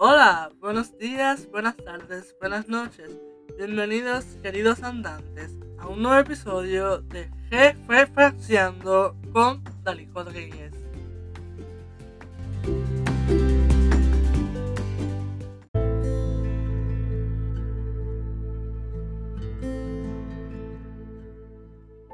Hola, 0.00 0.52
buenos 0.60 0.96
días, 0.96 1.50
buenas 1.50 1.76
tardes, 1.76 2.32
buenas 2.38 2.68
noches. 2.68 3.10
Bienvenidos, 3.56 4.24
queridos 4.40 4.84
andantes, 4.84 5.58
a 5.76 5.88
un 5.88 6.04
nuevo 6.04 6.20
episodio 6.20 6.98
de 6.98 7.28
G 7.50 7.74
Reflexionando 7.88 9.16
con 9.32 9.64
Dalí 9.82 10.08
Rodríguez. 10.14 10.72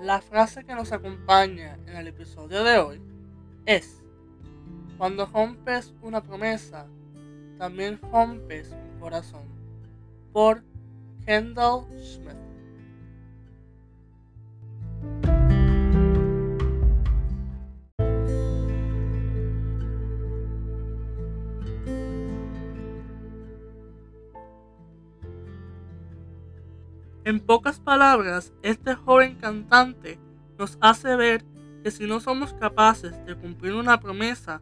La 0.00 0.20
frase 0.20 0.62
que 0.62 0.76
nos 0.76 0.92
acompaña 0.92 1.80
en 1.88 1.96
el 1.96 2.06
episodio 2.06 2.62
de 2.62 2.78
hoy 2.78 3.02
es, 3.66 4.04
cuando 4.96 5.26
rompes 5.26 5.92
una 6.00 6.22
promesa, 6.22 6.86
también 7.62 8.00
rompes 8.10 8.72
un 8.72 8.98
corazón. 8.98 9.44
Por 10.32 10.64
Kendall 11.24 11.86
Smith. 11.96 12.36
En 27.24 27.38
pocas 27.38 27.78
palabras, 27.78 28.52
este 28.62 28.96
joven 28.96 29.36
cantante 29.36 30.18
nos 30.58 30.78
hace 30.80 31.14
ver 31.14 31.44
que 31.84 31.92
si 31.92 32.08
no 32.08 32.18
somos 32.18 32.54
capaces 32.54 33.24
de 33.24 33.36
cumplir 33.36 33.74
una 33.74 34.00
promesa, 34.00 34.60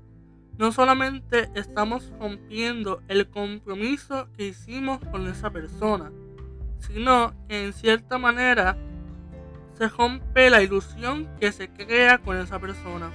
no 0.60 0.73
solamente 0.73 1.48
estamos 1.55 2.12
rompiendo 2.20 3.03
el 3.08 3.30
compromiso 3.30 4.28
que 4.36 4.48
hicimos 4.48 5.00
con 5.11 5.27
esa 5.27 5.48
persona, 5.48 6.12
sino 6.80 7.33
que 7.48 7.64
en 7.64 7.72
cierta 7.72 8.19
manera 8.19 8.77
se 9.78 9.88
rompe 9.88 10.50
la 10.50 10.61
ilusión 10.61 11.31
que 11.41 11.50
se 11.50 11.70
crea 11.70 12.19
con 12.19 12.36
esa 12.36 12.58
persona, 12.58 13.11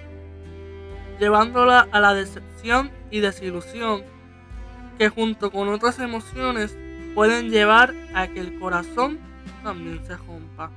llevándola 1.20 1.88
a 1.92 2.00
la 2.00 2.16
decepción 2.16 2.90
y 3.12 3.20
desilusión 3.20 4.02
que 4.98 5.10
junto 5.10 5.52
con 5.52 5.68
otras 5.68 6.00
emociones 6.00 6.76
pueden 7.14 7.52
llevar 7.52 7.94
a 8.16 8.28
que 8.28 8.40
el 8.40 8.58
corazón 8.58 9.20
también 9.64 10.04
se 10.04 10.18
rompa. 10.18 10.72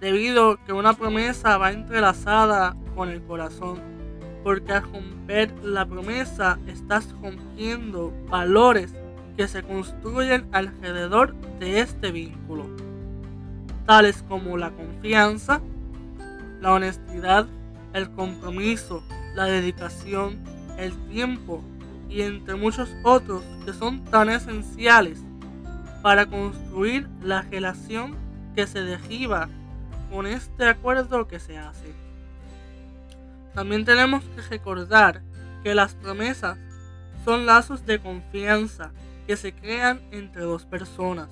Debido 0.00 0.50
a 0.50 0.64
que 0.64 0.72
una 0.72 0.94
promesa 0.94 1.56
va 1.56 1.70
entrelazada 1.70 2.74
con 2.96 3.10
el 3.10 3.22
corazón 3.22 3.97
porque 4.42 4.72
al 4.72 4.82
romper 4.82 5.52
la 5.62 5.86
promesa 5.86 6.58
estás 6.66 7.12
rompiendo 7.22 8.12
valores 8.28 8.94
que 9.36 9.48
se 9.48 9.62
construyen 9.62 10.46
alrededor 10.52 11.34
de 11.60 11.80
este 11.80 12.10
vínculo, 12.10 12.66
tales 13.86 14.24
como 14.28 14.56
la 14.56 14.70
confianza, 14.70 15.60
la 16.60 16.72
honestidad, 16.72 17.46
el 17.92 18.10
compromiso, 18.10 19.02
la 19.34 19.44
dedicación, 19.44 20.38
el 20.76 20.92
tiempo 21.08 21.62
y 22.08 22.22
entre 22.22 22.54
muchos 22.54 22.88
otros 23.02 23.42
que 23.64 23.72
son 23.72 24.04
tan 24.04 24.28
esenciales 24.28 25.22
para 26.02 26.26
construir 26.26 27.08
la 27.22 27.42
relación 27.42 28.16
que 28.54 28.66
se 28.66 28.82
deriva 28.82 29.48
con 30.10 30.26
este 30.26 30.66
acuerdo 30.68 31.28
que 31.28 31.38
se 31.38 31.58
hace. 31.58 32.07
También 33.54 33.84
tenemos 33.84 34.22
que 34.24 34.42
recordar 34.42 35.22
que 35.62 35.74
las 35.74 35.94
promesas 35.94 36.58
son 37.24 37.46
lazos 37.46 37.84
de 37.84 38.00
confianza 38.00 38.92
que 39.26 39.36
se 39.36 39.52
crean 39.52 40.00
entre 40.10 40.42
dos 40.42 40.64
personas, 40.64 41.28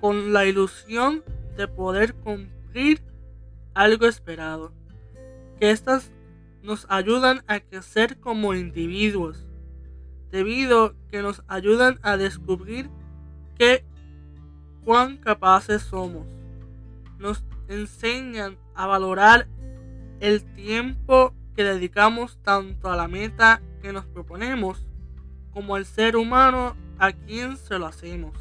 con 0.00 0.32
la 0.32 0.46
ilusión 0.46 1.22
de 1.56 1.68
poder 1.68 2.14
cumplir 2.14 3.02
algo 3.74 4.06
esperado, 4.06 4.72
que 5.60 5.70
estas 5.70 6.10
nos 6.62 6.86
ayudan 6.88 7.44
a 7.46 7.60
crecer 7.60 8.18
como 8.18 8.54
individuos, 8.54 9.46
debido 10.30 10.94
que 11.10 11.22
nos 11.22 11.42
ayudan 11.46 11.98
a 12.02 12.16
descubrir 12.16 12.90
que 13.56 13.84
cuán 14.84 15.16
capaces 15.18 15.82
somos, 15.82 16.26
nos 17.18 17.44
enseñan 17.68 18.56
a 18.74 18.86
valorar 18.86 19.46
el 20.20 20.44
tiempo 20.54 21.34
que 21.54 21.64
dedicamos 21.64 22.38
tanto 22.42 22.90
a 22.90 22.96
la 22.96 23.08
meta 23.08 23.60
que 23.82 23.92
nos 23.92 24.06
proponemos 24.06 24.86
como 25.50 25.74
al 25.74 25.84
ser 25.84 26.16
humano 26.16 26.76
a 26.98 27.12
quien 27.12 27.56
se 27.56 27.78
lo 27.78 27.86
hacemos. 27.86 28.32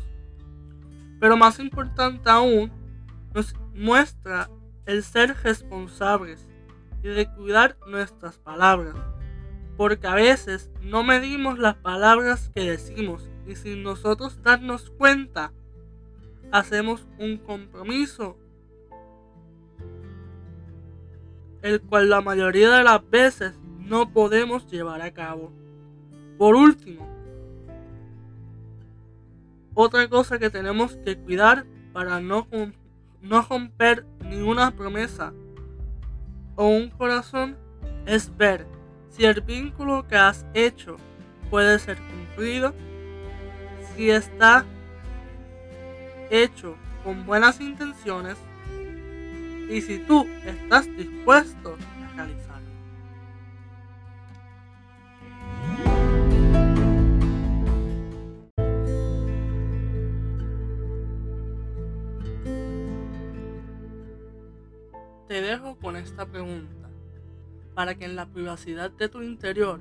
Pero 1.19 1.37
más 1.37 1.59
importante 1.59 2.29
aún, 2.29 2.71
nos 3.33 3.55
muestra 3.73 4.49
el 4.85 5.03
ser 5.03 5.35
responsables 5.43 6.47
y 7.03 7.07
de 7.07 7.31
cuidar 7.33 7.77
nuestras 7.87 8.37
palabras, 8.37 8.95
porque 9.77 10.07
a 10.07 10.15
veces 10.15 10.71
no 10.81 11.03
medimos 11.03 11.59
las 11.59 11.75
palabras 11.75 12.51
que 12.53 12.61
decimos 12.61 13.29
y 13.47 13.55
sin 13.55 13.83
nosotros 13.83 14.41
darnos 14.41 14.89
cuenta, 14.91 15.53
hacemos 16.51 17.07
un 17.19 17.37
compromiso 17.37 18.37
el 21.61 21.81
cual 21.81 22.09
la 22.09 22.21
mayoría 22.21 22.69
de 22.71 22.83
las 22.83 23.09
veces 23.09 23.53
no 23.79 24.11
podemos 24.11 24.67
llevar 24.67 25.01
a 25.01 25.11
cabo. 25.11 25.51
Por 26.37 26.55
último, 26.55 27.07
otra 29.73 30.07
cosa 30.07 30.39
que 30.39 30.49
tenemos 30.49 30.95
que 30.97 31.17
cuidar 31.17 31.65
para 31.93 32.19
no, 32.19 32.47
no 33.21 33.41
romper 33.43 34.05
ninguna 34.23 34.71
promesa 34.71 35.33
o 36.55 36.67
un 36.67 36.89
corazón 36.89 37.55
es 38.05 38.35
ver 38.35 38.65
si 39.09 39.25
el 39.25 39.41
vínculo 39.41 40.07
que 40.07 40.15
has 40.15 40.45
hecho 40.53 40.97
puede 41.49 41.79
ser 41.79 41.97
cumplido, 41.97 42.73
si 43.95 44.09
está 44.09 44.65
hecho 46.29 46.75
con 47.03 47.25
buenas 47.25 47.61
intenciones 47.61 48.37
y 49.69 49.81
si 49.81 49.99
tú 49.99 50.25
estás 50.45 50.87
dispuesto 50.95 51.75
a 52.03 52.15
realizarlo. 52.15 52.67
Te 65.27 65.41
dejo 65.41 65.77
con 65.77 65.97
esta 65.97 66.25
pregunta 66.25 66.89
para 67.75 67.95
que 67.95 68.05
en 68.05 68.15
la 68.15 68.25
privacidad 68.27 68.89
de 68.91 69.09
tu 69.09 69.21
interior 69.21 69.79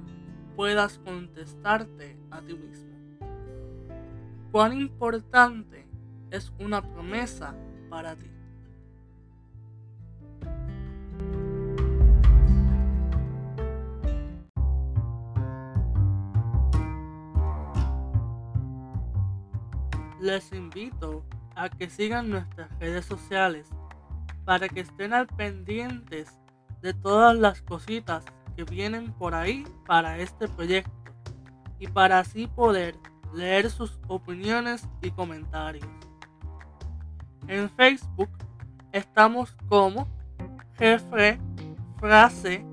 puedas 0.56 0.98
contestarte 0.98 2.18
a 2.30 2.42
ti 2.42 2.54
mismo. 2.54 2.96
¿Cuán 4.50 4.72
importante 4.72 5.86
es 6.30 6.52
una 6.58 6.82
promesa 6.82 7.54
para 7.88 8.16
ti? 8.16 8.35
Les 20.26 20.52
invito 20.52 21.24
a 21.54 21.68
que 21.68 21.88
sigan 21.88 22.30
nuestras 22.30 22.68
redes 22.80 23.06
sociales 23.06 23.68
para 24.44 24.68
que 24.68 24.80
estén 24.80 25.12
al 25.12 25.26
pendientes 25.28 26.36
de 26.82 26.92
todas 26.92 27.36
las 27.36 27.62
cositas 27.62 28.24
que 28.56 28.64
vienen 28.64 29.12
por 29.12 29.34
ahí 29.34 29.64
para 29.86 30.18
este 30.18 30.48
proyecto 30.48 30.92
y 31.78 31.86
para 31.86 32.18
así 32.18 32.46
poder 32.46 32.96
leer 33.34 33.70
sus 33.70 33.98
opiniones 34.08 34.88
y 35.00 35.10
comentarios. 35.10 35.86
En 37.46 37.70
Facebook 37.70 38.30
estamos 38.92 39.56
como 39.68 40.08
jefe, 40.76 41.38
frase, 41.98 42.64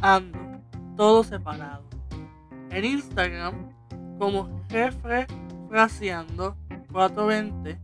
ando, 0.00 0.38
todo 0.96 1.24
separado. 1.24 1.84
En 2.70 2.84
Instagram 2.84 3.70
como 4.18 4.62
jefe, 4.68 5.26
fraseando 5.68 6.56
420, 6.92 7.78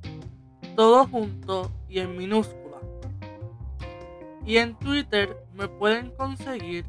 todo 0.76 1.06
junto 1.06 1.72
y 1.88 1.98
en 2.00 2.16
minúscula. 2.16 2.78
Y 4.44 4.58
en 4.58 4.74
Twitter 4.76 5.36
me 5.54 5.68
pueden 5.68 6.10
conseguir 6.10 6.84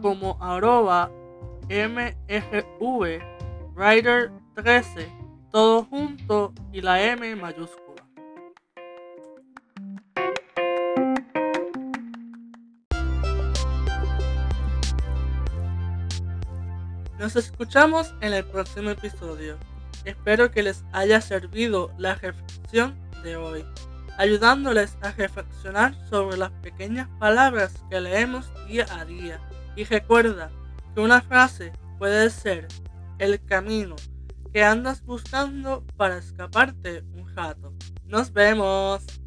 como 0.00 0.36
arroba 0.40 1.10
mfv 1.68 3.22
writer 3.74 4.30
13, 4.54 5.08
todo 5.50 5.84
junto 5.84 6.52
y 6.72 6.80
la 6.80 7.02
M 7.02 7.34
mayúscula. 7.36 7.82
Nos 17.18 17.36
escuchamos 17.36 18.14
en 18.20 18.32
el 18.32 18.44
próximo 18.44 18.90
episodio. 18.90 19.56
Espero 20.04 20.50
que 20.50 20.62
les 20.62 20.84
haya 20.92 21.20
servido 21.20 21.92
la 21.98 22.14
reflexión 22.16 22.94
de 23.22 23.36
hoy, 23.36 23.64
ayudándoles 24.18 24.98
a 25.00 25.12
reflexionar 25.12 25.94
sobre 26.08 26.36
las 26.36 26.50
pequeñas 26.50 27.08
palabras 27.18 27.74
que 27.88 28.00
leemos 28.00 28.50
día 28.66 28.86
a 28.90 29.04
día. 29.04 29.40
Y 29.76 29.84
recuerda 29.84 30.50
que 30.94 31.00
una 31.00 31.22
frase 31.22 31.72
puede 31.98 32.30
ser 32.30 32.68
el 33.18 33.42
camino 33.44 33.96
que 34.52 34.64
andas 34.64 35.04
buscando 35.04 35.84
para 35.96 36.18
escaparte 36.18 37.04
un 37.14 37.34
rato. 37.34 37.72
Nos 38.04 38.32
vemos. 38.32 39.21